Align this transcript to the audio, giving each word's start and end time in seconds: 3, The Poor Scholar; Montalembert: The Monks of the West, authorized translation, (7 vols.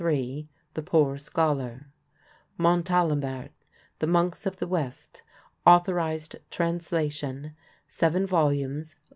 3, 0.01 0.49
The 0.73 0.81
Poor 0.81 1.19
Scholar; 1.19 1.91
Montalembert: 2.57 3.51
The 3.99 4.07
Monks 4.07 4.47
of 4.47 4.55
the 4.57 4.65
West, 4.65 5.21
authorized 5.63 6.37
translation, 6.49 7.53
(7 7.87 8.25
vols. 8.25 8.95